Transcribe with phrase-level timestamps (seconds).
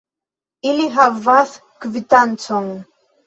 [0.69, 1.53] Ili havas
[1.85, 2.73] kvitancon.